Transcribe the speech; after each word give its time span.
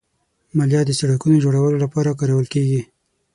مالیه 0.57 0.81
د 0.85 0.91
سړکونو 0.99 1.41
جوړولو 1.43 1.77
لپاره 1.83 2.17
کارول 2.19 2.47
کېږي. 2.53 2.81